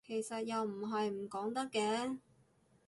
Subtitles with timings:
[0.03, 2.17] 其實又唔係唔講得嘅